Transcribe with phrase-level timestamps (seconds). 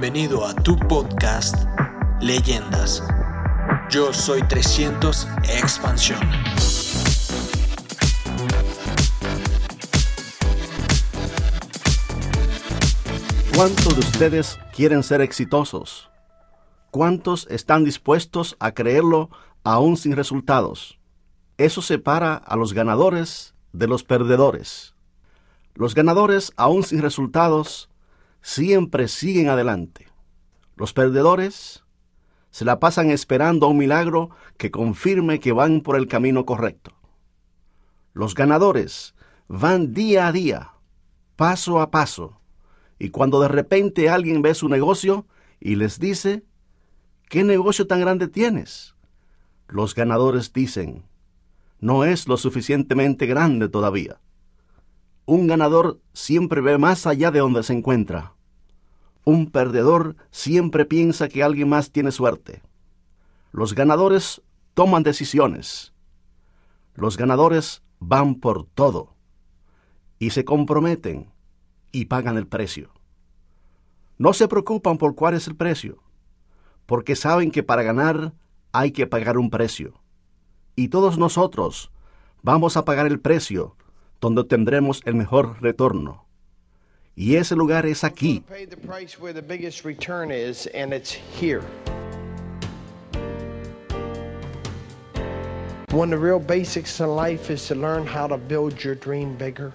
[0.00, 1.56] Bienvenido a tu podcast
[2.22, 3.06] Leyendas.
[3.90, 5.28] Yo soy 300
[5.60, 6.20] Expansión.
[13.54, 16.08] ¿Cuántos de ustedes quieren ser exitosos?
[16.90, 19.28] ¿Cuántos están dispuestos a creerlo
[19.64, 20.98] aún sin resultados?
[21.58, 24.94] Eso separa a los ganadores de los perdedores.
[25.74, 27.90] Los ganadores, aún sin resultados,
[28.42, 30.08] siempre siguen adelante.
[30.76, 31.84] Los perdedores
[32.50, 36.92] se la pasan esperando un milagro que confirme que van por el camino correcto.
[38.12, 39.14] Los ganadores
[39.46, 40.72] van día a día,
[41.36, 42.40] paso a paso,
[42.98, 45.26] y cuando de repente alguien ve su negocio
[45.60, 46.44] y les dice,
[47.28, 48.94] ¿qué negocio tan grande tienes?
[49.68, 51.04] Los ganadores dicen,
[51.78, 54.20] no es lo suficientemente grande todavía.
[55.30, 58.34] Un ganador siempre ve más allá de donde se encuentra.
[59.22, 62.62] Un perdedor siempre piensa que alguien más tiene suerte.
[63.52, 64.42] Los ganadores
[64.74, 65.92] toman decisiones.
[66.96, 69.14] Los ganadores van por todo.
[70.18, 71.30] Y se comprometen
[71.92, 72.90] y pagan el precio.
[74.18, 76.02] No se preocupan por cuál es el precio,
[76.86, 78.32] porque saben que para ganar
[78.72, 79.94] hay que pagar un precio.
[80.74, 81.92] Y todos nosotros
[82.42, 83.76] vamos a pagar el precio
[84.20, 86.26] donde tendremos el mejor retorno.
[87.14, 88.44] Y ese lugar es aquí.
[95.92, 99.36] One of the real basics in life is to learn how to build your dream
[99.36, 99.72] bigger.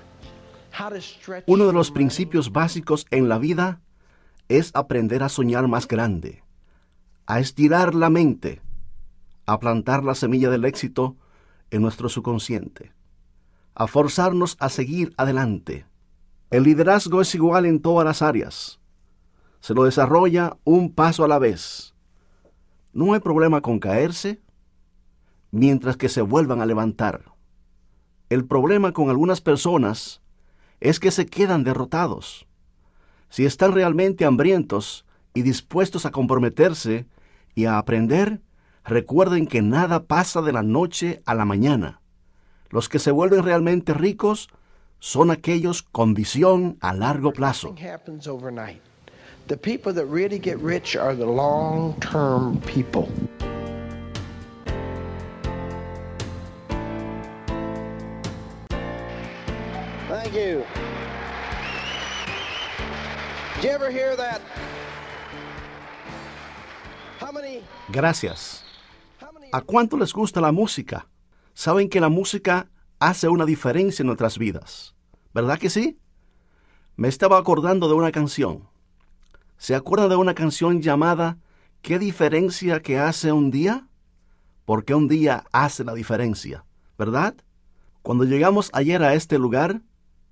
[1.46, 3.82] Uno de los principios básicos en la vida
[4.50, 6.44] es aprender a soñar más grande,
[7.26, 8.62] a estirar la mente,
[9.46, 11.16] a plantar la semilla del éxito
[11.72, 12.92] en nuestro subconsciente,
[13.76, 15.86] a forzarnos a seguir adelante.
[16.50, 18.80] El liderazgo es igual en todas las áreas.
[19.60, 21.94] Se lo desarrolla un paso a la vez.
[22.94, 24.42] No hay problema con caerse
[25.52, 27.26] mientras que se vuelvan a levantar.
[28.30, 30.22] El problema con algunas personas
[30.80, 32.48] es que se quedan derrotados.
[33.30, 37.08] Si están realmente hambrientos y dispuestos a comprometerse
[37.54, 38.42] y a aprender,
[38.84, 42.02] recuerden que nada pasa de la noche a la mañana.
[42.70, 44.50] Los que se vuelven realmente ricos
[45.00, 47.76] son aquellos con visión a largo plazo.
[49.48, 53.08] The people that really get rich are the long-term people.
[60.10, 60.64] Thank you.
[63.56, 64.42] Did you ever hear that?
[67.20, 68.64] How many, Gracias.
[69.52, 71.06] ¿A cuánto les gusta la música?
[71.56, 74.94] Saben que la música hace una diferencia en nuestras vidas.
[75.34, 75.98] ¿Verdad que sí?
[76.96, 78.70] Me estaba acordando de una canción.
[79.58, 81.40] ¿Se acuerdan de una canción llamada
[81.86, 83.88] ¿Qué diferencia que hace un día?
[84.66, 86.66] Porque un día hace la diferencia,
[86.98, 87.36] ¿verdad?
[88.02, 89.84] Cuando llegamos ayer a este lugar,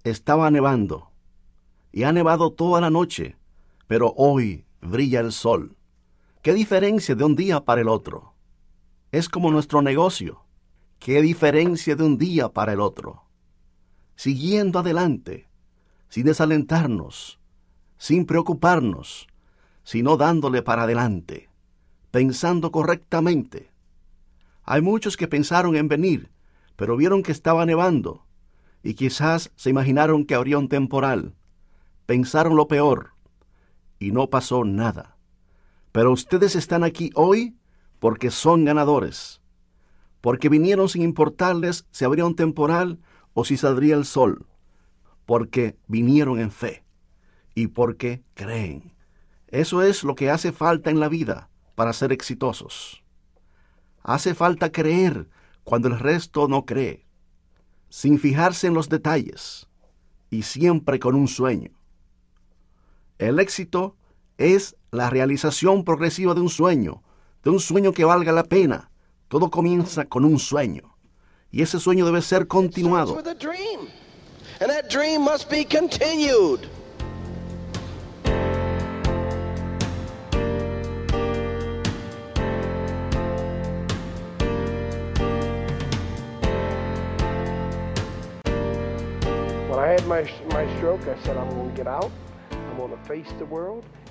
[0.04, 1.12] estaba nevando.
[1.92, 3.38] Y ha nevado toda la noche,
[3.86, 5.78] pero hoy brilla el sol.
[6.42, 8.34] ¿Qué diferencia de un día para el otro?
[9.12, 10.43] Es como nuestro negocio.
[11.04, 13.26] ¿Qué diferencia de un día para el otro?
[14.16, 15.50] Siguiendo adelante,
[16.08, 17.42] sin desalentarnos,
[17.98, 19.28] sin preocuparnos,
[19.84, 21.50] sino dándole para adelante,
[22.10, 23.70] pensando correctamente.
[24.64, 26.32] Hay muchos que pensaron en venir,
[26.78, 28.26] pero vieron que estaba nevando,
[28.82, 31.36] y quizás se imaginaron que habría un temporal.
[32.06, 33.12] Pensaron lo peor,
[34.00, 35.18] y no pasó nada.
[35.92, 37.58] Pero ustedes están aquí hoy
[38.00, 39.43] porque son ganadores,
[40.24, 43.02] porque vinieron sin importarles si habría un temporal
[43.34, 44.48] o si saldría el sol,
[45.26, 46.86] porque vinieron en fe
[47.56, 48.94] y porque creen.
[49.50, 53.04] Eso es lo que hace falta en la vida para ser exitosos.
[54.02, 55.28] Hace falta creer
[55.66, 57.06] cuando el resto no cree,
[57.90, 59.68] sin fijarse en los detalles
[60.30, 61.72] y siempre con un sueño.
[63.18, 63.98] El éxito
[64.38, 67.04] es la realización progresiva de un sueño,
[67.44, 68.90] de un sueño que valga la pena.
[69.34, 70.96] Todo comienza con un sueño.
[71.50, 73.18] Y ese sueño debe ser continuado.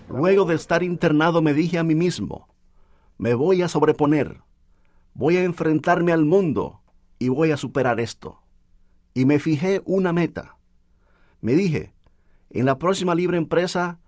[0.08, 2.48] Luego de estar internado me dije a mí mismo,
[3.18, 4.40] me voy a sobreponer,
[5.14, 6.80] voy a enfrentarme al mundo
[7.18, 8.42] y voy a superar esto.
[9.14, 10.56] Y me fijé una meta.
[11.40, 11.92] Me dije,
[12.50, 13.98] en la próxima libre empresa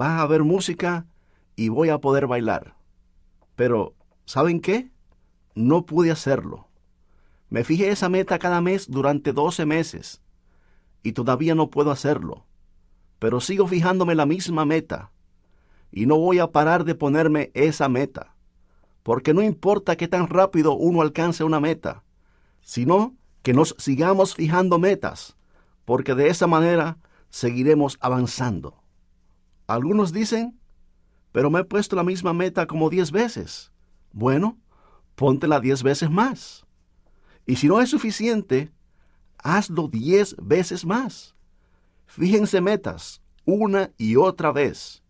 [0.00, 1.06] va a haber música
[1.56, 2.76] y voy a poder bailar.
[3.56, 3.94] Pero,
[4.24, 4.90] ¿saben qué?
[5.54, 6.68] No pude hacerlo.
[7.48, 10.22] Me fijé esa meta cada mes durante 12 meses
[11.02, 12.44] y todavía no puedo hacerlo.
[13.18, 15.12] Pero sigo fijándome la misma meta
[15.90, 18.35] y no voy a parar de ponerme esa meta.
[19.06, 22.02] Porque no importa qué tan rápido uno alcance una meta,
[22.60, 23.14] sino
[23.44, 25.36] que nos sigamos fijando metas,
[25.84, 26.98] porque de esa manera
[27.28, 28.82] seguiremos avanzando.
[29.68, 30.58] Algunos dicen,
[31.30, 33.70] pero me he puesto la misma meta como diez veces.
[34.10, 34.58] Bueno,
[35.14, 36.66] póntela diez veces más.
[37.46, 38.72] Y si no es suficiente,
[39.38, 41.36] hazlo diez veces más.
[42.06, 45.04] Fíjense metas una y otra vez.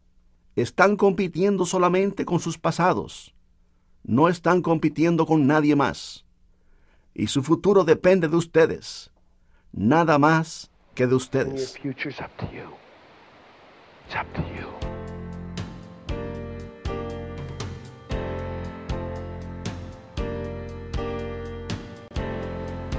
[0.55, 3.33] Están compitiendo solamente con sus pasados.
[4.09, 6.25] No están compitiendo con nadie más.
[7.13, 9.11] Y su futuro depende de ustedes.
[9.73, 11.77] Nada más que de ustedes.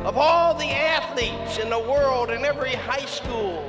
[0.04, 3.64] Of all the athletes in the world, in every high school,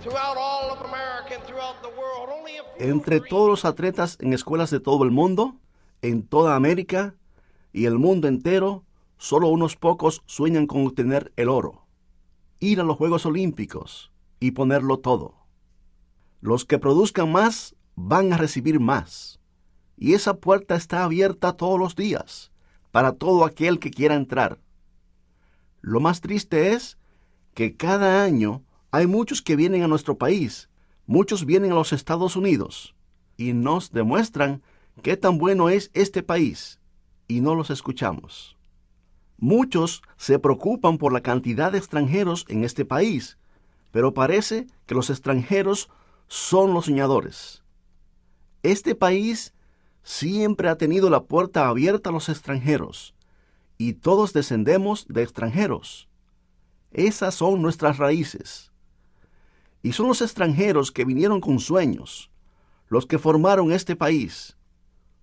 [0.00, 4.16] throughout all of America and throughout the world, only a few Entre todos los atletas
[4.20, 5.54] en escuelas de todo el mundo,
[6.02, 7.14] en toda América
[7.72, 8.84] y el mundo entero,
[9.18, 11.86] solo unos pocos sueñan con obtener el oro,
[12.58, 15.34] ir a los Juegos Olímpicos y ponerlo todo.
[16.40, 19.38] Los que produzcan más van a recibir más.
[19.96, 22.50] Y esa puerta está abierta todos los días
[22.90, 24.58] para todo aquel que quiera entrar.
[25.82, 26.98] Lo más triste es
[27.54, 30.68] que cada año hay muchos que vienen a nuestro país,
[31.06, 32.94] muchos vienen a los Estados Unidos
[33.36, 34.62] y nos demuestran
[35.02, 36.80] qué tan bueno es este país
[37.28, 38.56] y no los escuchamos.
[39.38, 43.38] Muchos se preocupan por la cantidad de extranjeros en este país,
[43.90, 45.88] pero parece que los extranjeros
[46.28, 47.62] son los soñadores.
[48.62, 49.54] Este país
[50.02, 53.14] siempre ha tenido la puerta abierta a los extranjeros,
[53.78, 56.08] y todos descendemos de extranjeros.
[56.92, 58.72] Esas son nuestras raíces.
[59.82, 62.30] Y son los extranjeros que vinieron con sueños,
[62.88, 64.58] los que formaron este país.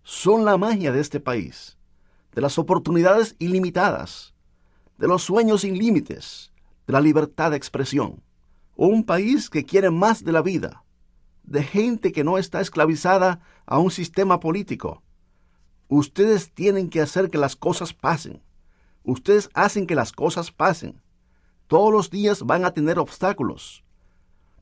[0.10, 1.78] Son la magia de este país,
[2.34, 4.34] de las oportunidades ilimitadas,
[4.98, 6.54] de los sueños sin límites,
[6.88, 8.24] de la libertad de expresión.
[8.78, 10.86] Un país que quiere más de la vida,
[11.44, 15.04] de gente que no está esclavizada a un sistema político.
[15.90, 18.42] Ustedes tienen que hacer que las cosas pasen.
[19.04, 21.02] Ustedes hacen que las cosas pasen.
[21.68, 23.84] Todos los días van a tener obstáculos.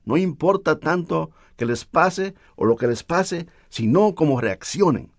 [0.04, 5.14] No importa tanto que les pase o lo que les pase, sino cómo reaccionen.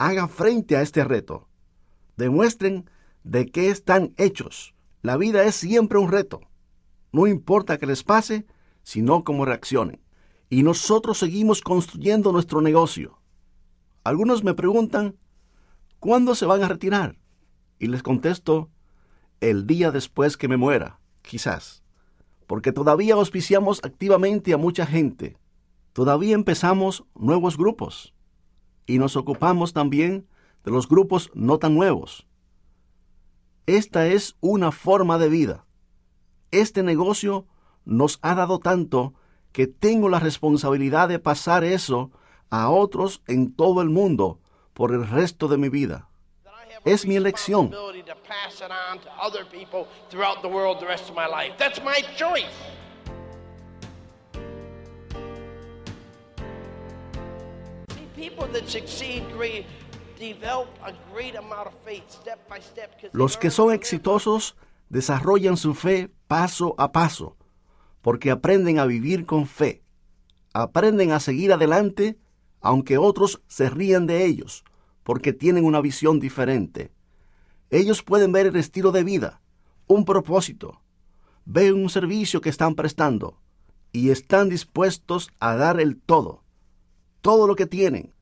[0.00, 1.46] Hagan frente a este reto.
[2.16, 2.88] Demuestren
[3.22, 4.74] de qué están hechos.
[5.02, 6.40] La vida es siempre un reto.
[7.12, 8.46] No importa que les pase,
[8.82, 10.00] sino cómo reaccionen.
[10.48, 13.20] Y nosotros seguimos construyendo nuestro negocio.
[14.02, 15.18] Algunos me preguntan,
[15.98, 17.18] ¿cuándo se van a retirar?
[17.78, 18.70] Y les contesto,
[19.40, 21.82] el día después que me muera, quizás.
[22.46, 25.36] Porque todavía auspiciamos activamente a mucha gente.
[25.92, 28.14] Todavía empezamos nuevos grupos.
[28.90, 30.26] Y nos ocupamos también
[30.64, 32.26] de los grupos no tan nuevos.
[33.66, 35.64] Esta es una forma de vida.
[36.50, 37.46] Este negocio
[37.84, 39.14] nos ha dado tanto
[39.52, 42.10] que tengo la responsabilidad de pasar eso
[42.50, 44.40] a otros en todo el mundo
[44.74, 46.08] por el resto de mi vida.
[46.84, 47.70] Es mi elección.
[63.12, 64.56] Los que son exitosos
[64.88, 67.36] desarrollan su fe paso a paso,
[68.02, 69.82] porque aprenden a vivir con fe.
[70.52, 72.18] Aprenden a seguir adelante,
[72.60, 74.64] aunque otros se rían de ellos,
[75.02, 76.92] porque tienen una visión diferente.
[77.70, 79.40] Ellos pueden ver el estilo de vida,
[79.86, 80.82] un propósito,
[81.44, 83.38] ven un servicio que están prestando
[83.92, 86.44] y están dispuestos a dar el todo,
[87.20, 88.12] todo lo que tienen.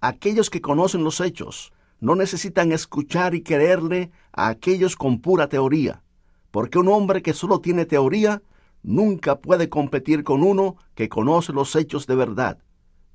[0.00, 6.02] Aquellos que conocen los hechos no necesitan escuchar y creerle a aquellos con pura teoría,
[6.50, 8.42] porque un hombre que solo tiene teoría
[8.82, 12.58] nunca puede competir con uno que conoce los hechos de verdad.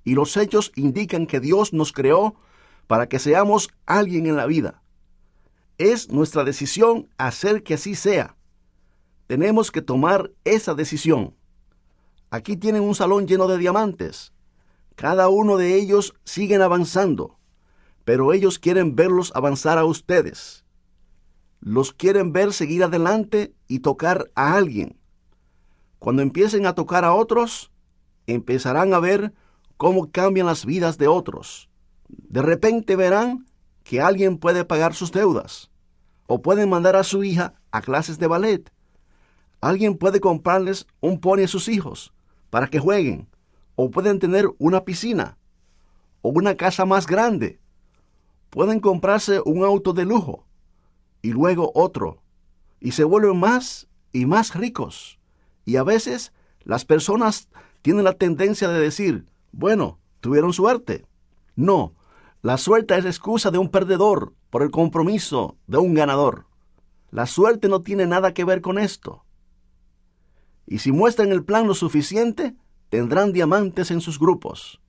[0.04, 2.36] Y los hechos indican que Dios nos creó
[2.88, 4.82] para que seamos alguien en la vida.
[5.78, 8.36] Es nuestra decisión hacer que así sea.
[9.28, 11.36] Tenemos que tomar esa decisión.
[12.32, 14.34] Aquí tienen un salón lleno de diamantes.
[15.02, 17.40] Cada uno de ellos siguen avanzando,
[18.06, 20.64] pero ellos quieren verlos avanzar a ustedes.
[21.60, 25.00] Los quieren ver seguir adelante y tocar a alguien.
[25.98, 27.72] Cuando empiecen a tocar a otros,
[28.28, 29.34] empezarán a ver
[29.76, 31.68] cómo cambian las vidas de otros.
[32.08, 33.48] De repente verán
[33.84, 35.72] que alguien puede pagar sus deudas,
[36.28, 38.72] o pueden mandar a su hija a clases de ballet.
[39.62, 42.14] Alguien puede comprarles un pony a sus hijos
[42.52, 43.31] para que jueguen,
[43.84, 45.40] o pueden tener una piscina,
[46.22, 47.60] o una casa más grande.
[48.52, 50.46] Pueden comprarse un auto de lujo,
[51.24, 52.22] y luego otro,
[52.80, 55.18] y se vuelven más y más ricos.
[55.66, 56.32] Y a veces
[56.64, 57.50] las personas
[57.82, 61.08] tienen la tendencia de decir, bueno, tuvieron suerte.
[61.56, 61.96] No,
[62.44, 66.46] la suerte es excusa de un perdedor por el compromiso de un ganador.
[67.10, 69.26] La suerte no tiene nada que ver con esto.
[70.68, 72.56] Y si muestran el plan lo suficiente,
[72.92, 74.82] tendrán diamantes en sus grupos.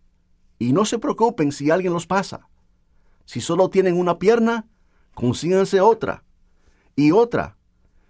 [0.58, 2.48] Y no se preocupen si alguien los pasa.
[3.24, 4.66] Si solo tienen una pierna,
[5.14, 6.24] consíganse otra,
[6.96, 7.56] y otra,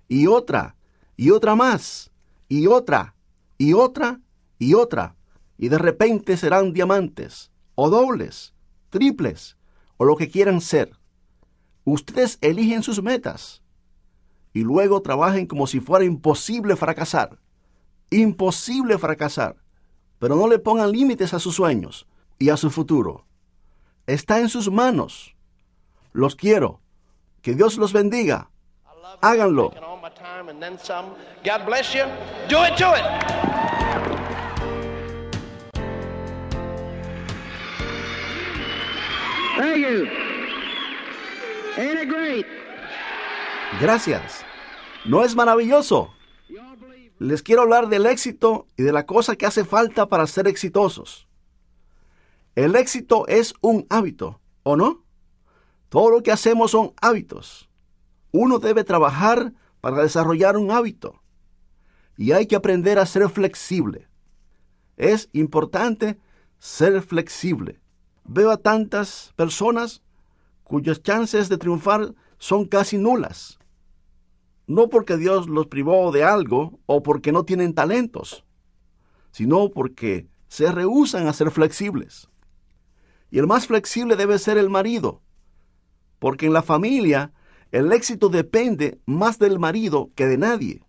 [0.09, 0.77] y otra,
[1.15, 2.11] y otra más,
[2.49, 3.15] y otra,
[3.59, 4.21] y otra,
[4.59, 5.15] y otra,
[5.59, 8.55] y de repente serán diamantes, o dobles,
[8.89, 9.59] triples,
[9.99, 10.99] o lo que quieran ser.
[11.85, 13.63] Ustedes eligen sus metas,
[14.55, 17.39] y luego trabajen como si fuera imposible fracasar.
[18.11, 19.62] Imposible fracasar.
[20.23, 22.07] Pero no le pongan límites a sus sueños
[22.39, 23.25] y a su futuro.
[24.07, 25.35] Está en sus manos.
[26.13, 26.79] Los quiero.
[27.43, 28.49] Que Dios los bendiga.
[29.21, 29.73] Háganlo.
[43.81, 44.45] Gracias.
[45.05, 46.15] ¿No es maravilloso?
[47.23, 51.29] Les quiero hablar del éxito y de la cosa que hace falta para ser exitosos.
[52.57, 55.05] El éxito es un hábito, ¿o no?
[55.89, 57.71] Todo lo que hacemos son hábitos.
[58.33, 61.23] Uno debe trabajar para desarrollar un hábito.
[62.17, 64.09] Y hay que aprender a ser flexible.
[64.97, 66.19] Es importante
[66.59, 67.81] ser flexible.
[68.25, 70.03] Veo a tantas personas
[70.65, 73.61] cuyas chances de triunfar son casi nulas.
[74.67, 78.45] No porque Dios los privó de algo o porque no tienen talentos,
[79.31, 82.29] sino porque se rehusan a ser flexibles.
[83.31, 85.23] Y el más flexible debe ser el marido,
[86.19, 87.33] porque en la familia
[87.71, 90.85] el éxito depende más del marido que de nadie.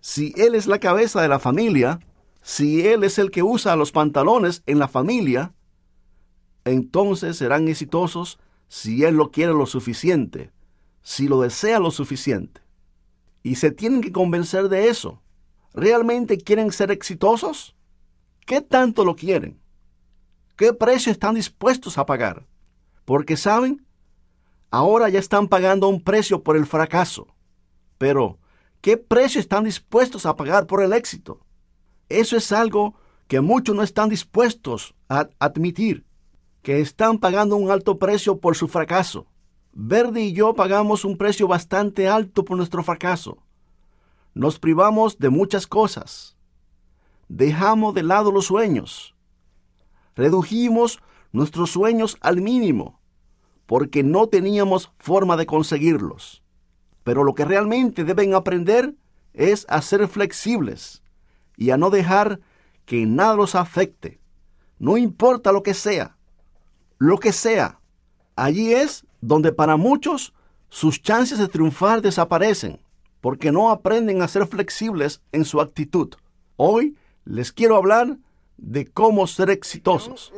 [0.00, 2.00] Si él es la cabeza de la familia,
[2.40, 5.52] si él es el que usa los pantalones en la familia,
[6.64, 10.52] entonces serán exitosos si él lo quiere lo suficiente,
[11.02, 12.62] si lo desea lo suficiente.
[13.42, 15.22] Y se tienen que convencer de eso.
[15.72, 17.76] ¿Realmente quieren ser exitosos?
[18.46, 19.60] ¿Qué tanto lo quieren?
[20.56, 22.46] ¿Qué precio están dispuestos a pagar?
[23.04, 23.86] Porque saben,
[24.70, 27.28] ahora ya están pagando un precio por el fracaso.
[27.98, 28.38] Pero,
[28.80, 31.40] ¿qué precio están dispuestos a pagar por el éxito?
[32.08, 32.94] Eso es algo
[33.28, 36.04] que muchos no están dispuestos a admitir,
[36.62, 39.26] que están pagando un alto precio por su fracaso.
[39.72, 43.38] Verdi y yo pagamos un precio bastante alto por nuestro fracaso.
[44.34, 46.36] Nos privamos de muchas cosas.
[47.28, 49.14] Dejamos de lado los sueños.
[50.16, 51.00] Redujimos
[51.32, 53.00] nuestros sueños al mínimo
[53.66, 56.42] porque no teníamos forma de conseguirlos.
[57.04, 58.96] Pero lo que realmente deben aprender
[59.32, 61.04] es a ser flexibles
[61.56, 62.40] y a no dejar
[62.84, 64.20] que nada los afecte.
[64.80, 66.16] No importa lo que sea,
[66.98, 67.78] lo que sea.
[68.34, 70.32] Allí es donde para muchos
[70.68, 72.80] sus chances de triunfar desaparecen,
[73.20, 76.14] porque no aprenden a ser flexibles en su actitud.
[76.56, 78.16] Hoy les quiero hablar
[78.56, 80.32] de cómo ser exitosos.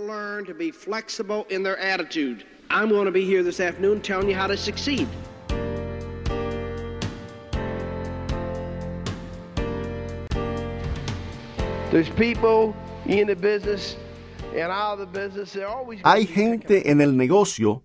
[16.05, 17.83] Hay gente en el negocio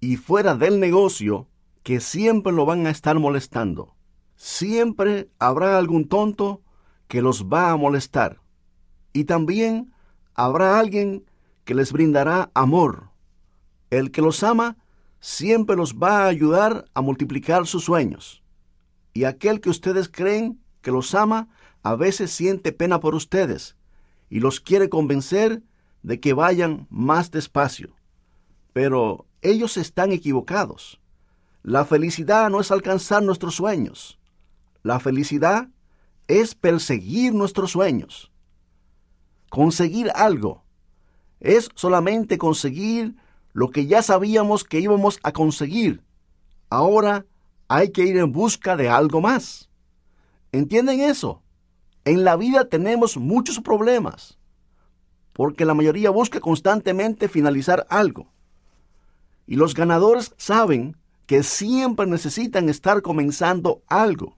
[0.00, 1.48] y fuera del negocio
[1.82, 3.94] que siempre lo van a estar molestando.
[4.36, 6.62] Siempre habrá algún tonto
[7.08, 8.40] que los va a molestar.
[9.12, 9.92] Y también
[10.34, 11.24] habrá alguien
[11.64, 13.10] que les brindará amor.
[13.90, 14.76] El que los ama
[15.20, 18.42] siempre los va a ayudar a multiplicar sus sueños.
[19.12, 21.48] Y aquel que ustedes creen que los ama
[21.82, 23.76] a veces siente pena por ustedes
[24.30, 25.62] y los quiere convencer
[26.02, 27.96] de que vayan más despacio.
[28.72, 31.00] Pero ellos están equivocados.
[31.62, 34.18] La felicidad no es alcanzar nuestros sueños.
[34.82, 35.68] La felicidad
[36.26, 38.30] es perseguir nuestros sueños.
[39.50, 40.64] Conseguir algo
[41.40, 43.16] es solamente conseguir
[43.52, 46.02] lo que ya sabíamos que íbamos a conseguir.
[46.70, 47.26] Ahora
[47.68, 49.68] hay que ir en busca de algo más.
[50.52, 51.42] ¿Entienden eso?
[52.04, 54.38] En la vida tenemos muchos problemas.
[55.38, 58.26] porque la mayoría busca constantemente finalizar algo.
[59.48, 64.36] Y los ganadores saben que siempre necesitan estar comenzando algo.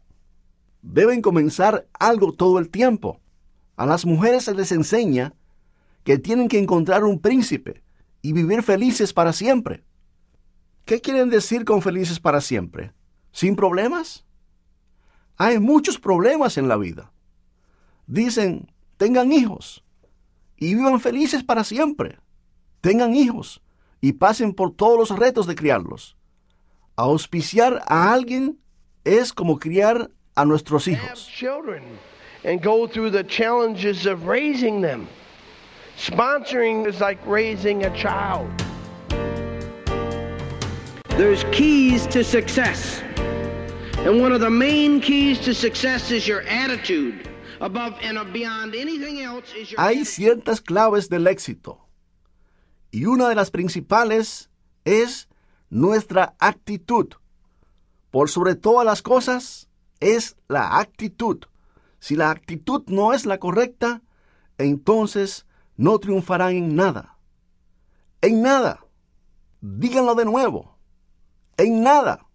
[0.82, 3.20] Deben comenzar algo todo el tiempo.
[3.76, 5.34] A las mujeres se les enseña
[6.04, 7.82] que tienen que encontrar un príncipe
[8.22, 9.82] y vivir felices para siempre.
[10.84, 12.92] ¿Qué quieren decir con felices para siempre?
[13.32, 14.24] ¿Sin problemas?
[15.36, 17.12] Hay muchos problemas en la vida.
[18.06, 19.82] Dicen, tengan hijos
[20.56, 22.20] y vivan felices para siempre.
[22.80, 23.60] Tengan hijos
[24.00, 26.16] y pasen por todos los retos de criarlos.
[26.96, 28.58] Auspiciar a alguien
[29.04, 31.28] es como criar a nuestros hijos.
[32.44, 35.06] and go through the challenges of raising them.
[35.96, 38.48] Sponsoring is like raising a child.
[41.18, 43.02] There's keys to success.
[43.98, 47.28] And one of the main keys to success is your attitude.
[47.60, 51.89] Above and beyond anything else is your Hay ciertas claves del éxito.
[52.90, 54.50] Y una de las principales
[54.84, 55.28] es
[55.68, 57.14] nuestra actitud.
[58.10, 59.68] Por sobre todas las cosas
[60.00, 61.44] es la actitud.
[62.00, 64.02] Si la actitud no es la correcta,
[64.58, 67.18] entonces no triunfarán en nada.
[68.20, 68.84] En nada.
[69.60, 70.78] Díganlo de nuevo.
[71.56, 72.26] En nada.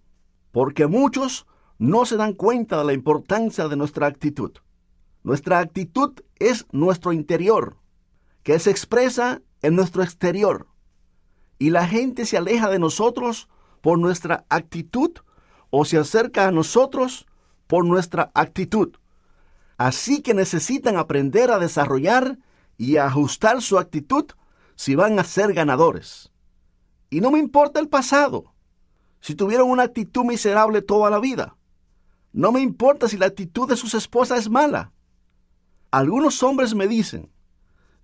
[0.51, 1.45] Porque muchos
[1.77, 4.51] no se dan cuenta de la importancia de nuestra actitud.
[5.23, 7.77] Nuestra actitud es nuestro interior,
[8.43, 10.67] que se expresa en nuestro exterior.
[11.57, 13.49] Y la gente se aleja de nosotros
[13.81, 15.11] por nuestra actitud
[15.69, 17.25] o se acerca a nosotros
[17.67, 18.97] por nuestra actitud.
[19.77, 22.37] Así que necesitan aprender a desarrollar
[22.77, 24.25] y ajustar su actitud
[24.75, 26.31] si van a ser ganadores.
[27.09, 28.53] Y no me importa el pasado,
[29.19, 31.57] si tuvieron una actitud miserable toda la vida.
[32.33, 34.91] No me importa si la actitud de sus esposas es mala.
[35.91, 37.31] Algunos hombres me dicen,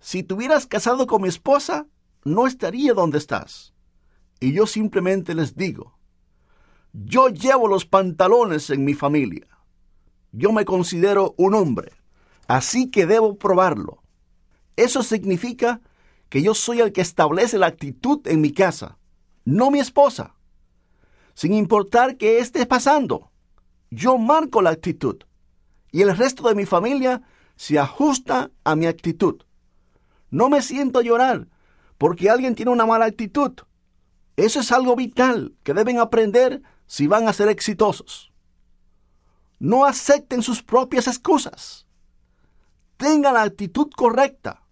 [0.02, 1.86] si tuvieras casado con mi esposa,
[2.24, 3.72] no estaría donde estás.
[4.40, 5.96] Y yo simplemente les digo,
[6.92, 9.46] yo llevo los pantalones en mi familia.
[10.32, 11.92] Yo me considero un hombre,
[12.48, 14.02] así que debo probarlo.
[14.74, 15.80] Eso significa
[16.28, 18.98] que yo soy el que establece la actitud en mi casa,
[19.44, 20.34] no mi esposa.
[21.34, 23.30] Sin importar qué esté pasando,
[23.90, 25.18] yo marco la actitud
[25.92, 27.22] y el resto de mi familia
[27.54, 29.44] se ajusta a mi actitud.
[30.32, 31.46] No me siento a llorar
[31.98, 33.52] porque alguien tiene una mala actitud.
[34.36, 38.32] Eso es algo vital que deben aprender si van a ser exitosos.
[39.58, 41.86] No acepten sus propias excusas.
[42.96, 44.62] Tengan la actitud correcta.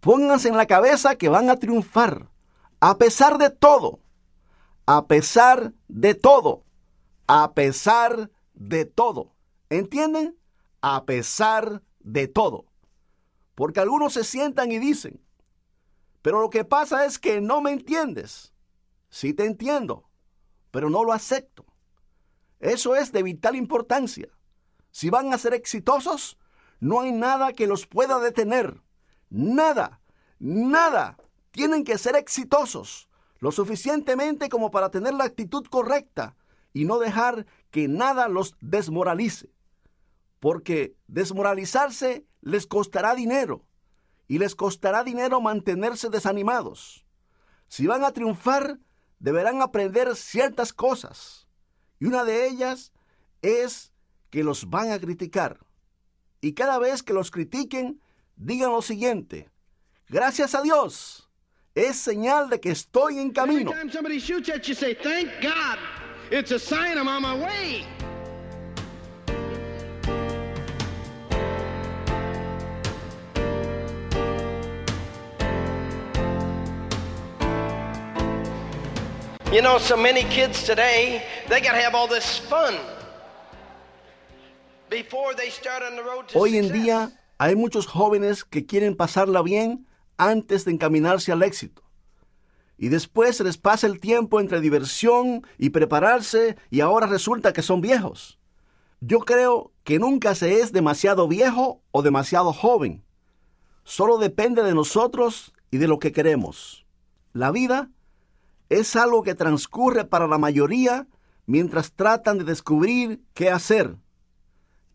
[0.00, 2.28] Pónganse en la cabeza que van a triunfar,
[2.78, 4.00] a pesar de todo,
[4.84, 6.64] a pesar de todo,
[7.26, 9.32] a pesar de todo.
[9.70, 10.36] ¿Entienden?
[10.82, 12.71] A pesar de todo.
[13.54, 15.20] Porque algunos se sientan y dicen,
[16.22, 18.52] pero lo que pasa es que no me entiendes.
[19.10, 20.08] Sí te entiendo,
[20.70, 21.66] pero no lo acepto.
[22.60, 24.28] Eso es de vital importancia.
[24.90, 26.38] Si van a ser exitosos,
[26.80, 28.80] no hay nada que los pueda detener.
[29.28, 30.00] Nada,
[30.38, 31.16] nada.
[31.50, 33.08] Tienen que ser exitosos,
[33.40, 36.36] lo suficientemente como para tener la actitud correcta
[36.72, 39.50] y no dejar que nada los desmoralice.
[40.40, 43.64] Porque desmoralizarse les costará dinero
[44.28, 47.06] y les costará dinero mantenerse desanimados.
[47.68, 48.78] Si van a triunfar,
[49.18, 51.48] deberán aprender ciertas cosas.
[51.98, 52.92] Y una de ellas
[53.40, 53.94] es
[54.28, 55.58] que los van a criticar
[56.42, 58.02] y cada vez que los critiquen,
[58.36, 59.48] digan lo siguiente,
[60.08, 61.30] gracias a Dios,
[61.74, 63.70] es señal de que estoy en camino.
[79.52, 82.74] You know, so many kids today, they got to have all this fun
[84.88, 88.96] before they start on the road to Hoy en día hay muchos jóvenes que quieren
[88.96, 89.86] pasarla bien
[90.16, 91.82] antes de encaminarse al éxito.
[92.78, 97.60] Y después se les pasa el tiempo entre diversión y prepararse y ahora resulta que
[97.60, 98.38] son viejos.
[99.00, 103.04] Yo creo que nunca se es demasiado viejo o demasiado joven.
[103.84, 106.86] Solo depende de nosotros y de lo que queremos.
[107.34, 107.90] La vida
[108.72, 111.06] es algo que transcurre para la mayoría
[111.44, 113.96] mientras tratan de descubrir qué hacer.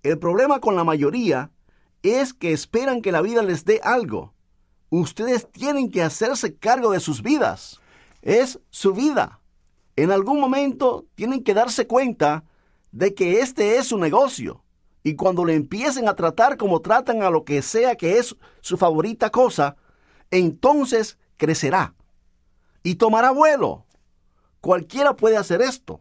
[0.02, 1.52] El problema con la mayoría
[2.02, 4.34] es que esperan que la vida les dé algo.
[4.90, 7.80] Ustedes tienen que hacerse cargo de sus vidas.
[8.24, 9.42] Es su vida.
[9.96, 12.46] En algún momento tienen que darse cuenta
[12.92, 14.64] de que este es su negocio.
[15.04, 18.76] Y cuando le empiecen a tratar como tratan a lo que sea que es su
[18.76, 19.76] favorita cosa,
[20.32, 21.94] entonces crecerá
[22.88, 23.86] y tomará vuelo.
[24.62, 26.00] Cualquiera puede hacer esto,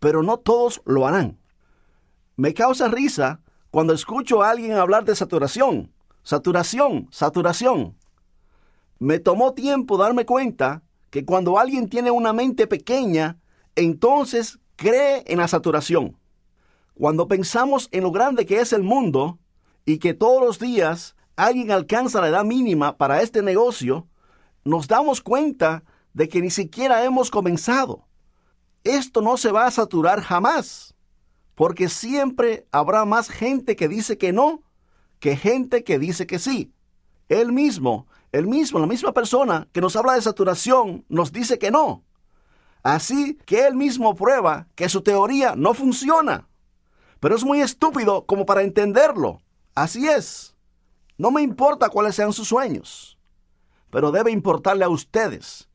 [0.00, 1.38] pero no todos lo harán.
[2.34, 7.98] Me causa risa cuando escucho a alguien hablar de saturación, saturación, saturación.
[8.98, 13.38] Me tomó tiempo darme cuenta que cuando alguien tiene una mente pequeña,
[13.76, 16.16] entonces cree en la saturación.
[16.94, 19.40] Cuando pensamos en lo grande que es el mundo
[19.84, 24.08] y que todos los días alguien alcanza la edad mínima para este negocio,
[24.64, 25.84] nos damos cuenta
[26.14, 28.06] de que ni siquiera hemos comenzado.
[28.82, 30.94] Esto no se va a saturar jamás,
[31.54, 34.62] porque siempre habrá más gente que dice que no
[35.20, 36.72] que gente que dice que sí.
[37.30, 41.70] Él mismo, el mismo, la misma persona que nos habla de saturación, nos dice que
[41.70, 42.04] no.
[42.82, 46.46] Así que él mismo prueba que su teoría no funciona.
[47.20, 49.40] Pero es muy estúpido como para entenderlo.
[49.74, 50.54] Así es.
[51.16, 53.16] No me importa cuáles sean sus sueños,
[53.90, 55.70] pero debe importarle a ustedes,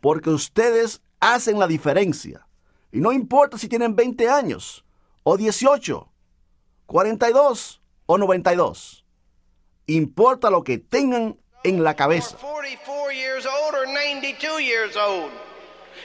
[0.00, 2.46] porque ustedes hacen la diferencia.
[2.92, 4.84] Y no importa si tienen 20 años,
[5.22, 6.08] o 18,
[6.86, 9.04] 42 o 92.
[9.86, 12.36] Importa lo que tengan en la cabeza.
[12.38, 15.30] 44 years old or 92 years old.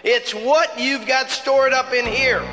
[0.03, 2.43] It's what you've got stored up in here.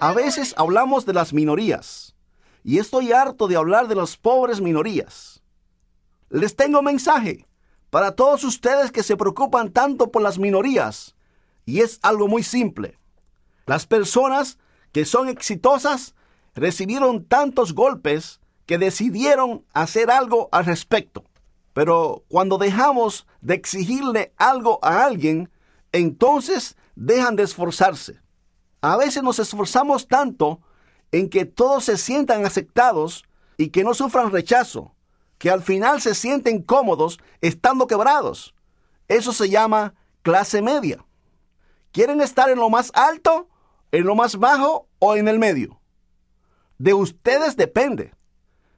[0.00, 2.14] A veces hablamos de las minorías
[2.64, 5.42] y estoy harto de hablar de las pobres minorías.
[6.30, 7.46] Les tengo un mensaje
[7.90, 11.14] para todos ustedes que se preocupan tanto por las minorías
[11.66, 12.98] y es algo muy simple.
[13.66, 14.58] Las personas
[14.92, 16.14] que son exitosas
[16.54, 21.24] recibieron tantos golpes que decidieron hacer algo al respecto.
[21.74, 25.50] Pero cuando dejamos de exigirle algo a alguien,
[25.92, 28.20] entonces dejan de esforzarse.
[28.80, 30.60] A veces nos esforzamos tanto
[31.12, 33.24] en que todos se sientan aceptados
[33.56, 34.94] y que no sufran rechazo,
[35.38, 38.54] que al final se sienten cómodos estando quebrados.
[39.08, 41.04] Eso se llama clase media.
[41.92, 43.48] ¿Quieren estar en lo más alto,
[43.92, 45.80] en lo más bajo o en el medio?
[46.78, 48.14] De ustedes depende.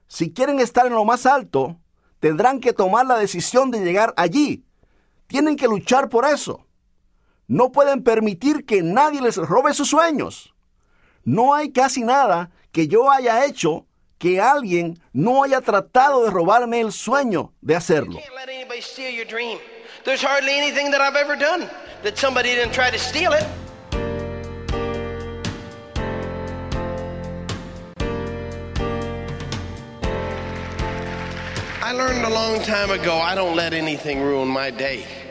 [0.07, 1.79] Si quieren estar en lo más alto,
[2.19, 4.65] tendrán que tomar la decisión de llegar allí.
[5.27, 6.64] Tienen que luchar por eso.
[7.47, 10.53] No pueden permitir que nadie les robe sus sueños.
[11.23, 13.85] No hay casi nada que yo haya hecho
[14.17, 18.19] que alguien no haya tratado de robarme el sueño de hacerlo.
[31.87, 35.24] I learned a long time ago I don't let anything ruin my day.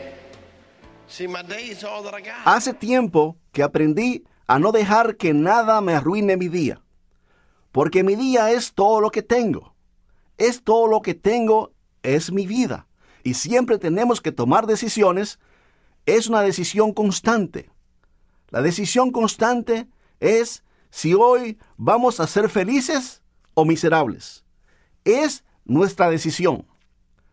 [2.45, 6.81] Hace tiempo que aprendí a no dejar que nada me arruine mi día,
[7.71, 9.73] porque mi día es todo lo que tengo.
[10.37, 11.71] Es todo lo que tengo,
[12.03, 12.87] es mi vida.
[13.23, 15.39] Y siempre tenemos que tomar decisiones.
[16.05, 17.71] Es una decisión constante.
[18.49, 19.87] La decisión constante
[20.19, 23.21] es si hoy vamos a ser felices
[23.53, 24.43] o miserables.
[25.05, 26.67] Es nuestra decisión.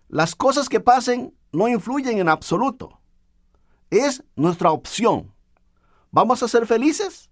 [0.08, 3.01] Las cosas que pasen no influyen en absoluto.
[3.92, 5.34] Es nuestra opción.
[6.10, 7.30] ¿Vamos a ser felices?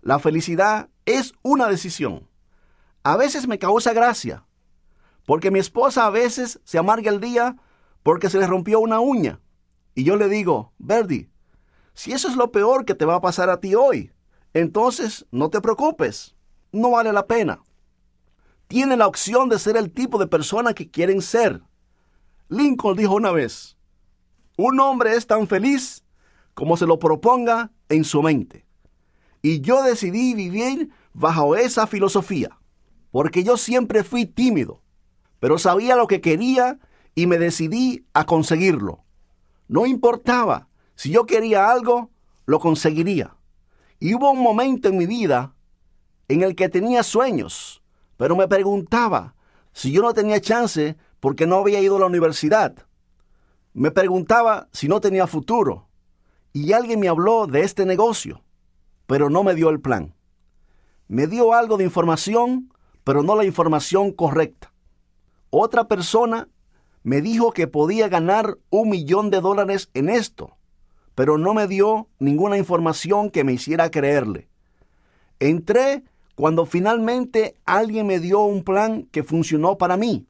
[0.00, 2.28] La felicidad es una decisión.
[3.04, 4.44] A veces me causa gracia,
[5.26, 7.54] porque mi esposa a veces se amarga el día
[8.02, 9.38] porque se le rompió una uña.
[9.94, 11.30] Y yo le digo, Verdi,
[11.94, 14.10] si eso es lo peor que te va a pasar a ti hoy,
[14.54, 16.34] entonces no te preocupes,
[16.72, 17.62] no vale la pena.
[18.66, 21.62] Tiene la opción de ser el tipo de persona que quieren ser.
[22.48, 23.76] Lincoln dijo una vez,
[24.56, 26.04] un hombre es tan feliz
[26.54, 28.66] como se lo proponga en su mente.
[29.40, 32.58] Y yo decidí vivir bajo esa filosofía,
[33.10, 34.82] porque yo siempre fui tímido,
[35.40, 36.78] pero sabía lo que quería
[37.14, 39.04] y me decidí a conseguirlo.
[39.68, 42.10] No importaba, si yo quería algo,
[42.46, 43.36] lo conseguiría.
[43.98, 45.54] Y hubo un momento en mi vida
[46.28, 47.82] en el que tenía sueños,
[48.16, 49.34] pero me preguntaba
[49.72, 52.86] si yo no tenía chance porque no había ido a la universidad.
[53.74, 55.88] Me preguntaba si no tenía futuro.
[56.52, 58.42] Y alguien me habló de este negocio,
[59.06, 60.14] pero no me dio el plan.
[61.08, 62.72] Me dio algo de información,
[63.04, 64.72] pero no la información correcta.
[65.50, 66.48] Otra persona
[67.02, 70.56] me dijo que podía ganar un millón de dólares en esto,
[71.14, 74.48] pero no me dio ninguna información que me hiciera creerle.
[75.40, 76.04] Entré
[76.34, 80.26] cuando finalmente alguien me dio un plan que funcionó para mí.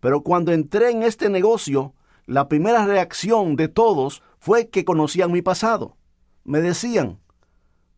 [0.00, 1.94] Pero cuando entré en este negocio,
[2.26, 5.96] la primera reacción de todos fue que conocían mi pasado.
[6.44, 7.20] Me decían,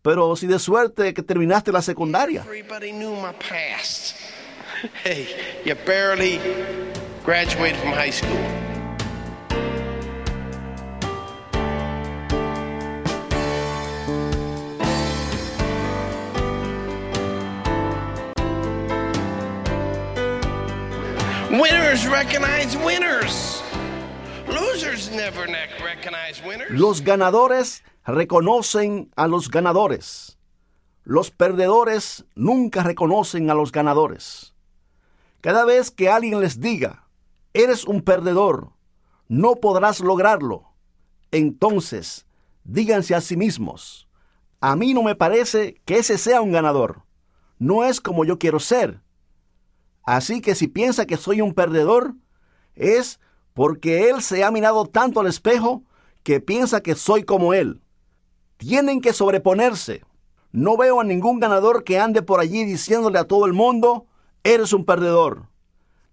[0.02, 2.44] pero si de suerte que terminaste la secundaria.
[5.02, 5.26] Hey,
[5.64, 6.38] you barely
[7.24, 8.30] graduated from high school.
[21.50, 23.57] Winners recognize winners.
[26.70, 30.38] Los ganadores reconocen a los ganadores.
[31.04, 34.54] Los perdedores nunca reconocen a los ganadores.
[35.40, 37.08] Cada vez que alguien les diga,
[37.54, 38.72] eres un perdedor,
[39.28, 40.72] no podrás lograrlo,
[41.30, 42.26] entonces
[42.64, 44.08] díganse a sí mismos,
[44.60, 47.02] a mí no me parece que ese sea un ganador.
[47.58, 49.00] No es como yo quiero ser.
[50.04, 52.14] Así que si piensa que soy un perdedor,
[52.74, 53.20] es
[53.54, 55.82] porque él se ha mirado tanto al espejo
[56.22, 57.82] que piensa que soy como él.
[58.56, 60.04] Tienen que sobreponerse.
[60.52, 64.06] No veo a ningún ganador que ande por allí diciéndole a todo el mundo,
[64.44, 65.46] eres un perdedor.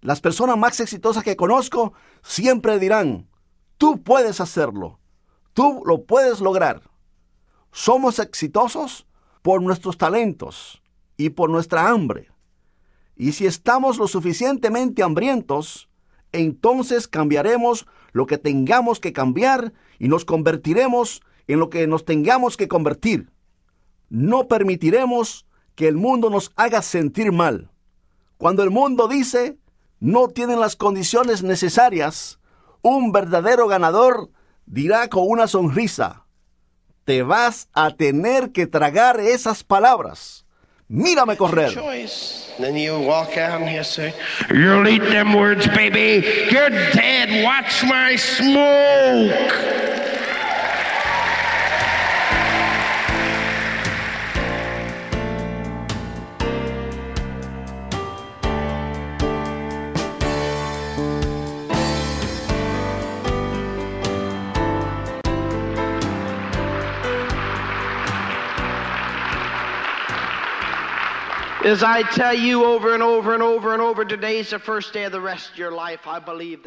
[0.00, 3.28] Las personas más exitosas que conozco siempre dirán,
[3.78, 4.98] tú puedes hacerlo,
[5.52, 6.82] tú lo puedes lograr.
[7.72, 9.06] Somos exitosos
[9.42, 10.82] por nuestros talentos
[11.16, 12.30] y por nuestra hambre.
[13.16, 15.88] Y si estamos lo suficientemente hambrientos,
[16.32, 22.56] entonces cambiaremos lo que tengamos que cambiar y nos convertiremos en lo que nos tengamos
[22.56, 23.30] que convertir.
[24.08, 27.70] No permitiremos que el mundo nos haga sentir mal.
[28.38, 29.58] Cuando el mundo dice
[29.98, 32.38] no tienen las condiciones necesarias,
[32.82, 34.30] un verdadero ganador
[34.66, 36.26] dirá con una sonrisa,
[37.04, 40.45] te vas a tener que tragar esas palabras.
[40.90, 41.70] Mírame correr.
[41.72, 42.52] choice.
[42.58, 44.14] Then you walk out and you say,
[44.50, 46.24] You'll eat them words, baby.
[46.50, 47.44] You're dead.
[47.44, 49.85] Watch my smoke.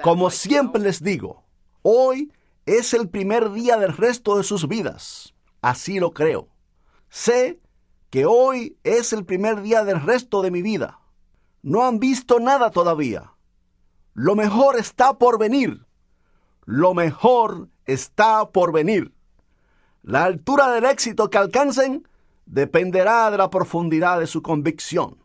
[0.04, 0.88] Como siempre you.
[0.88, 1.46] les digo,
[1.84, 2.34] hoy
[2.66, 5.34] es el primer día del resto de sus vidas.
[5.62, 6.50] Así lo creo.
[7.08, 7.62] Sé
[8.10, 11.00] que hoy es el primer día del resto de mi vida.
[11.62, 13.32] No han visto nada todavía.
[14.14, 15.86] Lo mejor está por venir.
[16.66, 19.14] Lo mejor está por venir.
[20.04, 22.06] La altura del éxito que alcancen
[22.50, 25.24] dependerá de la profundidad de su convicción.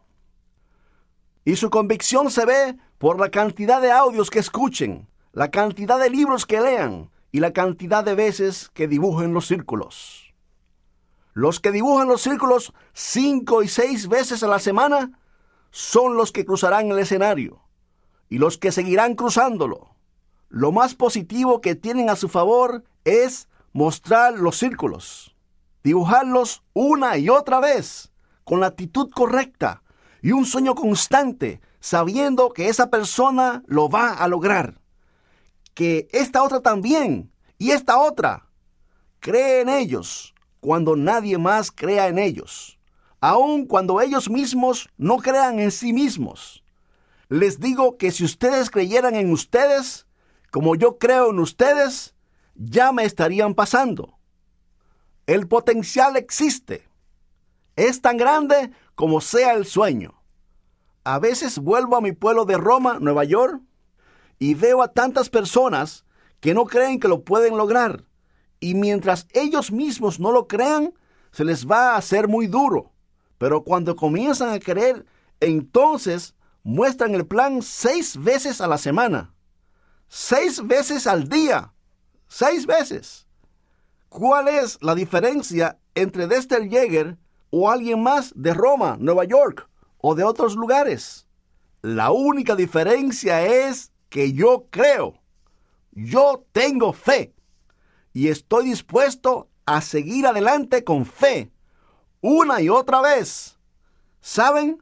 [1.44, 6.10] Y su convicción se ve por la cantidad de audios que escuchen, la cantidad de
[6.10, 10.34] libros que lean y la cantidad de veces que dibujen los círculos.
[11.32, 15.18] Los que dibujan los círculos cinco y seis veces a la semana
[15.70, 17.62] son los que cruzarán el escenario
[18.28, 19.96] y los que seguirán cruzándolo.
[20.48, 25.33] Lo más positivo que tienen a su favor es mostrar los círculos
[25.84, 28.10] dibujarlos una y otra vez,
[28.42, 29.82] con la actitud correcta
[30.22, 34.80] y un sueño constante, sabiendo que esa persona lo va a lograr.
[35.74, 38.48] Que esta otra también y esta otra
[39.20, 42.78] cree en ellos cuando nadie más crea en ellos,
[43.20, 46.64] aun cuando ellos mismos no crean en sí mismos.
[47.28, 50.06] Les digo que si ustedes creyeran en ustedes,
[50.50, 52.14] como yo creo en ustedes,
[52.54, 54.18] ya me estarían pasando.
[55.26, 56.86] El potencial existe.
[57.76, 60.22] Es tan grande como sea el sueño.
[61.02, 63.60] A veces vuelvo a mi pueblo de Roma, Nueva York,
[64.38, 66.04] y veo a tantas personas
[66.40, 68.04] que no creen que lo pueden lograr.
[68.60, 70.94] Y mientras ellos mismos no lo crean,
[71.32, 72.92] se les va a hacer muy duro.
[73.38, 75.06] Pero cuando comienzan a creer,
[75.40, 79.34] entonces muestran el plan seis veces a la semana.
[80.08, 81.72] Seis veces al día.
[82.28, 83.23] Seis veces.
[84.16, 87.18] ¿Cuál es la diferencia entre Dexter Yeager
[87.50, 91.26] o alguien más de Roma, Nueva York o de otros lugares?
[91.82, 95.14] La única diferencia es que yo creo,
[95.90, 97.34] yo tengo fe
[98.12, 101.50] y estoy dispuesto a seguir adelante con fe,
[102.20, 103.58] una y otra vez.
[104.20, 104.80] ¿Saben?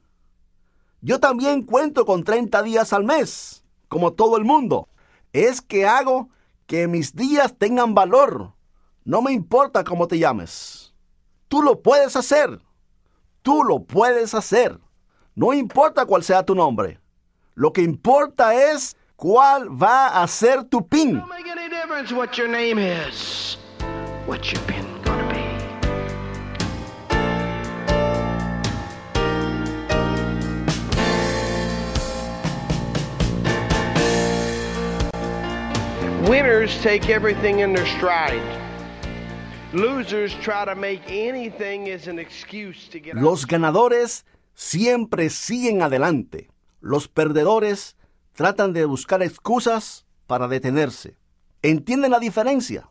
[1.01, 4.91] Yo también cuento con 30 días al mes, como todo el mundo.
[5.33, 6.29] Es que hago
[6.67, 8.53] que mis días tengan valor.
[9.05, 10.95] No me importa cómo te llames.
[11.49, 12.61] Tú lo puedes hacer.
[13.43, 14.79] Tú lo puedes hacer.
[15.35, 17.01] No importa cuál sea tu nombre.
[17.55, 21.23] Lo que importa es cuál va a ser tu PIN.
[21.71, 22.39] Difference what
[24.53, 25.43] your pin gonna be?
[36.31, 38.62] Winners take everything in their stride.
[43.15, 46.51] Los ganadores siempre siguen adelante.
[46.81, 47.97] Los perdedores
[48.35, 51.17] tratan de buscar excusas para detenerse.
[51.63, 52.91] ¿Entienden la diferencia?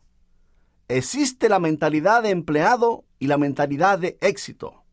[0.87, 4.83] Existe la mentalidad de empleado y la mentalidad de éxito.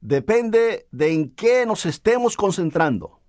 [0.00, 3.20] Depende de en qué nos estemos concentrando.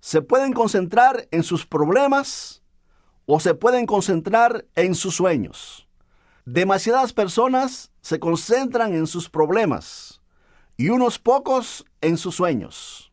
[0.00, 2.62] Se pueden concentrar en sus problemas
[3.26, 5.83] o se pueden concentrar en sus sueños.
[6.46, 10.20] Demasiadas personas se concentran en sus problemas
[10.76, 13.10] y unos pocos en sus sueños.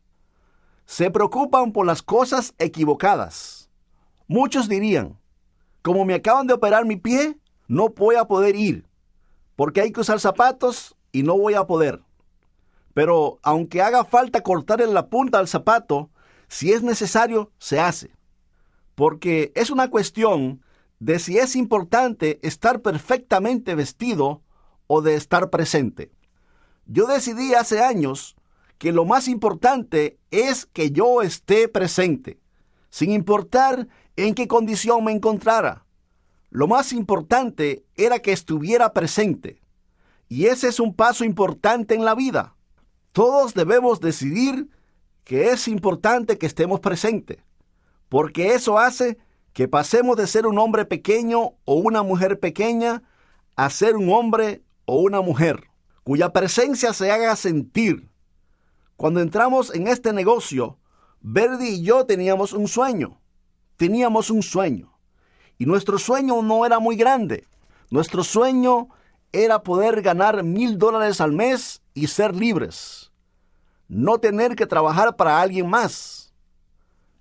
[0.84, 3.70] Se preocupan por las cosas equivocadas.
[4.26, 5.18] Muchos dirían,
[5.80, 8.86] como me acaban de operar mi pie, no voy a poder ir,
[9.56, 12.02] porque hay que usar zapatos y no voy a poder.
[12.92, 16.10] Pero aunque haga falta cortarle la punta al zapato,
[16.48, 18.10] si es necesario, se hace.
[18.94, 20.62] Porque es una cuestión
[21.02, 24.40] de si es importante estar perfectamente vestido
[24.86, 26.12] o de estar presente.
[26.86, 28.36] Yo decidí hace años
[28.78, 32.38] que lo más importante es que yo esté presente,
[32.88, 35.84] sin importar en qué condición me encontrara.
[36.50, 39.60] Lo más importante era que estuviera presente.
[40.28, 42.54] Y ese es un paso importante en la vida.
[43.10, 44.68] Todos debemos decidir
[45.24, 47.38] que es importante que estemos presentes,
[48.08, 49.18] porque eso hace
[49.52, 53.02] que pasemos de ser un hombre pequeño o una mujer pequeña
[53.56, 55.68] a ser un hombre o una mujer
[56.04, 58.10] cuya presencia se haga sentir.
[58.96, 60.78] Cuando entramos en este negocio,
[61.20, 63.20] Verdi y yo teníamos un sueño.
[63.76, 64.92] Teníamos un sueño.
[65.58, 67.46] Y nuestro sueño no era muy grande.
[67.90, 68.88] Nuestro sueño
[69.32, 73.12] era poder ganar mil dólares al mes y ser libres.
[73.88, 76.34] No tener que trabajar para alguien más.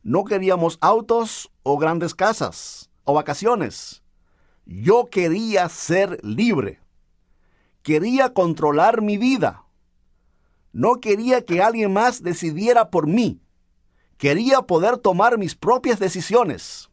[0.03, 4.01] No queríamos autos o grandes casas o vacaciones.
[4.65, 6.79] Yo quería ser libre.
[7.83, 9.65] Quería controlar mi vida.
[10.71, 13.41] No quería que alguien más decidiera por mí.
[14.17, 16.89] Quería poder tomar mis propias decisiones.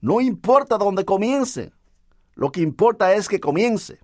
[0.00, 1.72] No importa dónde comience.
[2.34, 3.98] Lo que importa es que comience.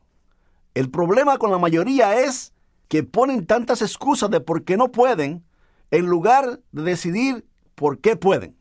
[0.74, 2.52] El problema con la mayoría es
[2.88, 5.44] que ponen tantas excusas de por qué no pueden
[5.90, 8.59] en lugar de decidir por qué pueden.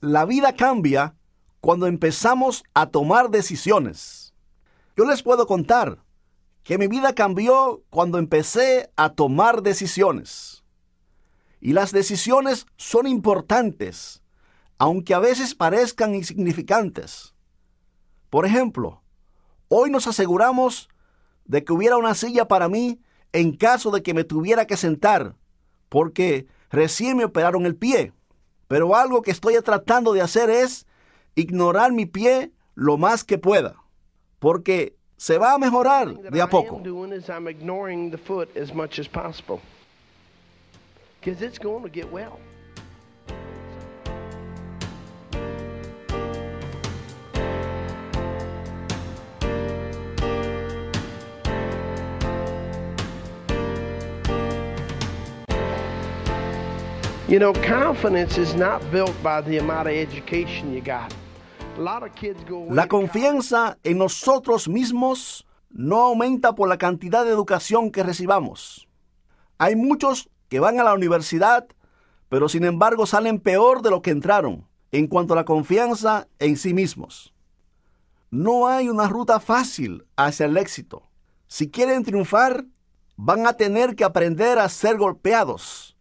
[0.00, 1.14] La vida cambia
[1.60, 4.32] cuando empezamos a tomar decisiones.
[4.96, 6.02] Yo les puedo contar
[6.62, 10.64] que mi vida cambió cuando empecé a tomar decisiones.
[11.60, 14.22] Y las decisiones son importantes,
[14.78, 17.34] aunque a veces parezcan insignificantes.
[18.30, 19.02] Por ejemplo,
[19.68, 20.88] hoy nos aseguramos
[21.44, 23.02] de que hubiera una silla para mí
[23.34, 25.36] en caso de que me tuviera que sentar,
[25.90, 28.14] porque recién me operaron el pie.
[28.70, 30.86] Pero algo que estoy tratando de hacer es
[31.34, 33.74] ignorar mi pie lo más que pueda,
[34.38, 36.80] porque se va a mejorar de a poco.
[41.20, 42.38] Because it's going to get well.
[57.30, 61.14] You know, confidence is not built by the amount of education you got.
[61.78, 66.76] A lot of kids go away La confianza en nosotros mismos no aumenta por la
[66.76, 68.88] cantidad de educación que recibamos.
[69.58, 71.68] Hay muchos que van a la universidad,
[72.28, 76.56] pero sin embargo salen peor de lo que entraron en cuanto a la confianza en
[76.56, 77.32] sí mismos.
[78.32, 81.04] No hay una ruta fácil hacia el éxito.
[81.46, 82.64] Si quieren triunfar,
[83.14, 85.96] van a tener que aprender a ser golpeados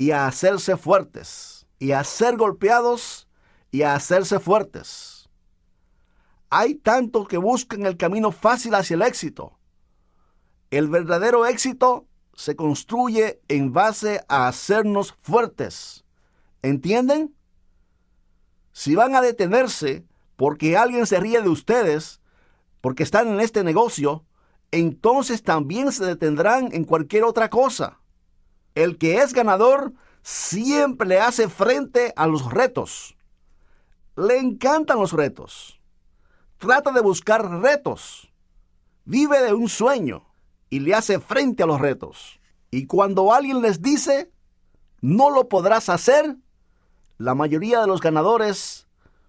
[0.00, 3.28] y a hacerse fuertes, y a ser golpeados
[3.70, 5.28] y a hacerse fuertes.
[6.48, 9.58] Hay tantos que buscan el camino fácil hacia el éxito.
[10.70, 16.02] El verdadero éxito se construye en base a hacernos fuertes.
[16.62, 17.34] ¿Entienden?
[18.72, 22.22] Si van a detenerse porque alguien se ríe de ustedes,
[22.80, 24.24] porque están en este negocio,
[24.70, 27.99] entonces también se detendrán en cualquier otra cosa.
[28.74, 29.92] El que es ganador
[30.22, 33.16] siempre le hace frente a los retos.
[34.16, 35.80] Le encantan los retos.
[36.58, 38.32] Trata de buscar retos.
[39.04, 40.26] Vive de un sueño
[40.68, 42.38] y le hace frente a los retos.
[42.70, 44.30] Y cuando alguien les dice,
[45.00, 46.36] no lo podrás hacer,
[47.18, 48.86] la mayoría de los ganadores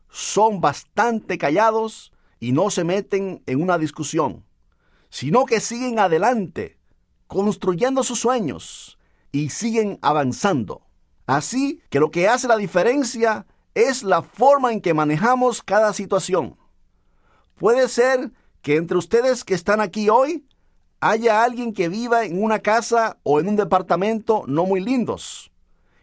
[0.10, 4.46] son bastante callados y no se meten en una discusión,
[5.10, 6.78] sino que siguen adelante,
[7.28, 9.00] construyendo sus sueños
[9.32, 10.82] y siguen avanzando.
[11.26, 16.58] Así que lo que hace la diferencia es la forma en que manejamos cada situación.
[17.56, 20.46] Puede ser que entre ustedes que están aquí hoy
[21.00, 25.52] haya alguien que viva en una casa o en un departamento no muy lindos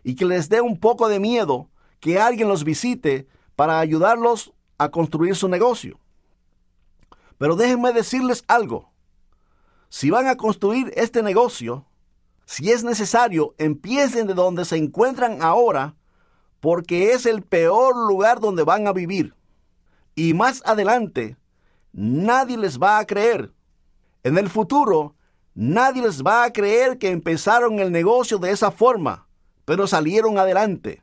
[0.02, 1.68] y que les dé un poco de miedo
[2.00, 3.26] que alguien los visite
[3.56, 5.98] para ayudarlos a construir su negocio.
[7.38, 8.90] Pero déjenme decirles algo.
[9.88, 11.86] Si van a construir este negocio,
[12.48, 15.96] si es necesario, empiecen de donde se encuentran ahora,
[16.60, 19.34] porque es el peor lugar donde van a vivir.
[20.14, 21.36] Y más adelante,
[21.92, 23.52] nadie les va a creer.
[24.22, 25.14] En el futuro,
[25.54, 29.28] nadie les va a creer que empezaron el negocio de esa forma,
[29.66, 31.02] pero salieron adelante.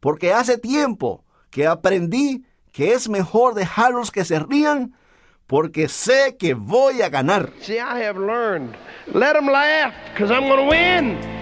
[0.00, 4.96] Porque hace tiempo que aprendí que es mejor dejarlos que se rían
[5.46, 7.50] porque sé que voy a ganar.
[7.60, 8.76] See, I have learned.
[9.06, 11.34] Let them laugh, because I'm going to win.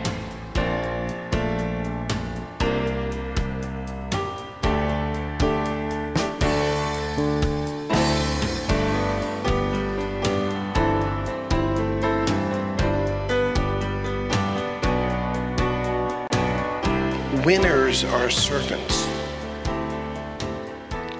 [17.44, 19.09] Winners are servants.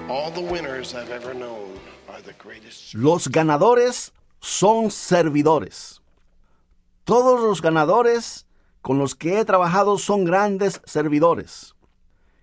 [0.09, 1.92] All the winners I've ever known are the greatest.
[2.93, 6.01] Los ganadores son servidores.
[7.03, 8.45] Todos los ganadores
[8.81, 11.75] con los que he trabajado son grandes servidores.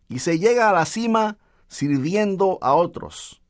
[0.08, 1.38] Y se llega a la cima
[1.68, 3.40] sirviendo a otros.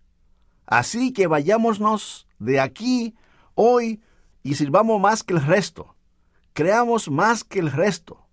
[0.66, 3.14] Así que vayámonos de aquí
[3.54, 4.00] hoy
[4.42, 5.94] y sirvamos más que el resto.
[6.52, 8.26] Creamos más que el resto.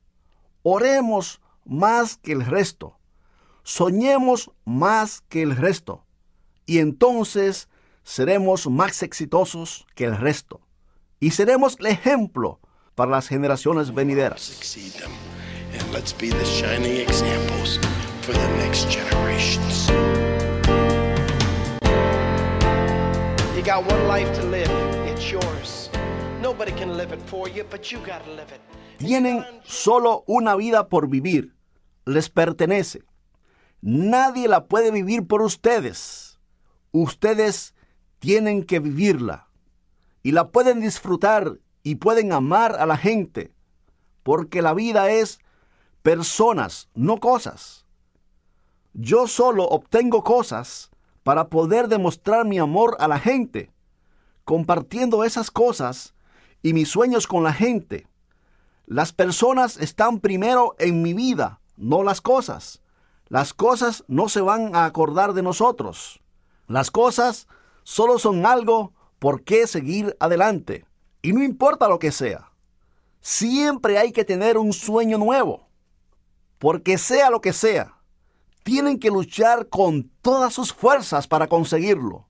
[0.63, 2.97] Oremos más que el resto.
[3.63, 6.06] Soñemos más que el resto.
[6.67, 7.69] Y entonces
[8.03, 10.59] seremos más exitosos que el resto.
[11.19, 12.59] Y seremos el ejemplo
[12.93, 14.51] para las generaciones venideras.
[28.97, 31.55] Tienen solo una vida por vivir.
[32.05, 33.03] Les pertenece.
[33.81, 36.26] Nadie la puede vivir por ustedes.
[36.99, 37.75] Ustedes
[38.17, 39.49] tienen que vivirla.
[40.23, 43.53] Y la pueden disfrutar y pueden amar a la gente.
[44.23, 45.39] Porque la vida es
[46.01, 47.85] personas, no cosas.
[48.93, 50.89] Yo solo obtengo cosas
[51.21, 53.71] para poder demostrar mi amor a la gente,
[54.43, 56.15] compartiendo esas cosas
[56.63, 58.07] y mis sueños con la gente.
[58.87, 62.81] Las personas están primero en mi vida, no las cosas.
[63.27, 66.21] Las cosas no se van a acordar de nosotros.
[66.67, 67.47] Las cosas
[67.83, 70.85] solo son algo por qué seguir adelante.
[71.21, 72.51] Y no importa lo que sea.
[73.21, 75.67] Siempre hay que tener un sueño nuevo.
[76.59, 77.97] Porque sea lo que sea,
[78.63, 82.27] tienen que luchar con todas sus fuerzas para conseguirlo.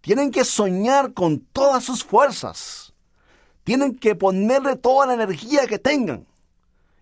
[0.00, 2.92] Tienen que soñar con todas sus fuerzas.
[3.64, 6.26] Tienen que ponerle toda la energía que tengan.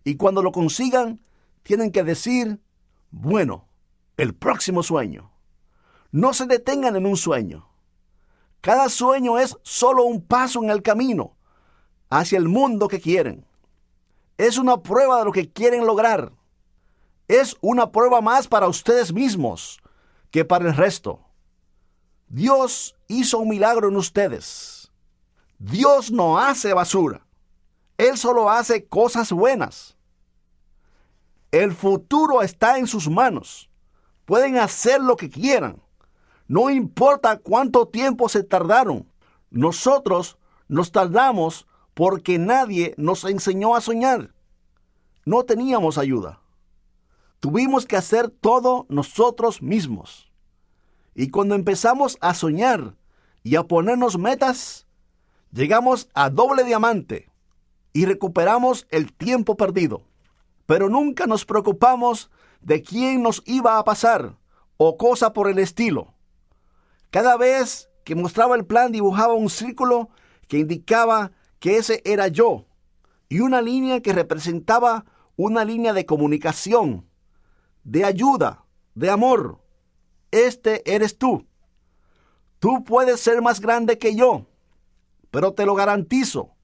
[0.05, 1.21] Y cuando lo consigan,
[1.65, 2.61] tienen que decir,
[3.11, 3.67] bueno,
[4.17, 5.32] el próximo sueño.
[6.13, 7.69] No se detengan en un sueño.
[8.61, 11.37] Cada sueño es solo un paso en el camino
[12.11, 13.47] hacia el mundo que quieren.
[14.37, 16.33] Es una prueba de lo que quieren lograr.
[17.29, 19.81] Es una prueba más para ustedes mismos
[20.31, 21.21] que para el resto.
[22.29, 24.93] Dios hizo un milagro en ustedes.
[25.59, 27.27] Dios no hace basura.
[27.97, 29.97] Él solo hace cosas buenas.
[31.51, 33.71] El futuro está en sus manos.
[34.25, 35.83] Pueden hacer lo que quieran.
[36.53, 39.11] No importa cuánto tiempo se tardaron.
[39.49, 40.37] Nosotros
[40.69, 44.35] nos tardamos porque nadie nos enseñó a soñar.
[45.25, 46.41] No teníamos ayuda.
[47.41, 50.31] Tuvimos que hacer todo nosotros mismos.
[51.15, 52.97] Y cuando empezamos a soñar
[53.43, 54.87] y a ponernos metas,
[55.53, 57.31] llegamos a doble diamante
[57.95, 60.03] y recuperamos el tiempo perdido.
[60.67, 62.31] Pero nunca nos preocupamos
[62.61, 64.37] de quién nos iba a pasar
[64.77, 66.13] o cosa por el estilo.
[67.13, 70.09] Cada vez que mostraba el plan dibujaba un círculo
[70.49, 72.65] que indicaba que ese era yo
[73.29, 75.05] y una línea que representaba
[75.37, 77.07] una línea de comunicación,
[77.85, 79.61] de ayuda, de amor.
[80.31, 81.47] Este eres tú.
[82.59, 84.47] Tú puedes ser más grande que yo,
[85.31, 86.55] pero te lo garantizo.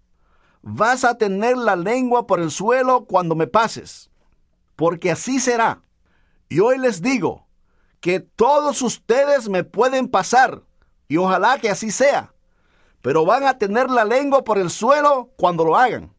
[0.62, 4.10] vas a tener la lengua por el suelo cuando me pases,
[4.76, 5.82] porque así será.
[6.48, 7.47] Y hoy les digo
[8.00, 10.62] que todos ustedes me pueden pasar,
[11.08, 12.32] y ojalá que así sea,
[13.02, 16.14] pero van a tener la lengua por el suelo cuando lo hagan.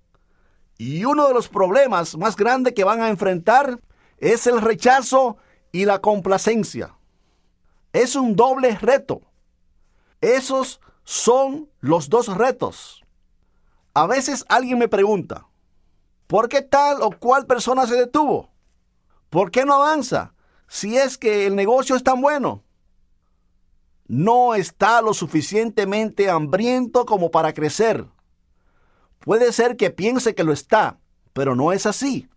[0.77, 3.79] Y uno de los problemas más grandes que van a enfrentar
[4.17, 5.37] es el rechazo
[5.71, 6.95] y la complacencia.
[7.91, 9.21] Es un doble reto.
[10.21, 13.03] Esos son los dos retos.
[13.93, 15.47] A veces alguien me pregunta,
[16.27, 18.49] ¿por qué tal o cual persona se detuvo?
[19.29, 20.33] ¿Por qué no avanza
[20.69, 22.63] si es que el negocio es tan bueno?
[24.07, 28.05] No está lo suficientemente hambriento como para crecer.
[29.19, 30.99] Puede ser que piense que lo está,
[31.33, 32.29] pero no es así.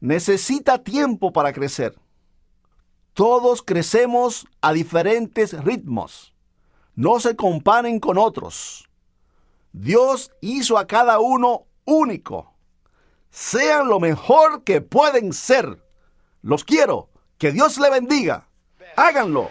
[0.00, 1.98] Necesita tiempo para crecer.
[3.12, 6.34] Todos crecemos a diferentes ritmos.
[6.94, 8.88] No se comparen con otros.
[9.72, 12.54] Dios hizo a cada uno único.
[13.30, 15.84] Sean lo mejor que pueden ser.
[16.40, 17.10] Los quiero.
[17.38, 18.46] Que Dios le bendiga.
[18.96, 19.50] Háganlo.